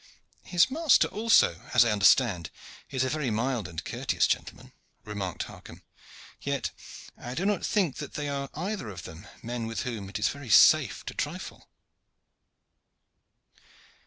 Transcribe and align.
"His 0.45 0.71
master 0.71 1.07
also, 1.09 1.61
as 1.75 1.85
I 1.85 1.91
understand, 1.91 2.49
is 2.89 3.03
a 3.03 3.09
very 3.09 3.29
mild 3.29 3.67
and 3.67 3.85
courteous 3.85 4.25
gentleman," 4.25 4.71
remarked 5.05 5.43
Harcomb; 5.43 5.83
"yet 6.41 6.71
I 7.19 7.35
do 7.35 7.45
not 7.45 7.63
think 7.63 7.97
that 7.97 8.15
they 8.15 8.27
are 8.27 8.49
either 8.55 8.89
of 8.89 9.03
them 9.03 9.27
men 9.43 9.67
with 9.67 9.81
whom 9.81 10.09
it 10.09 10.17
is 10.17 10.29
very 10.29 10.49
safe 10.49 11.05
to 11.05 11.13
trifle." 11.13 11.69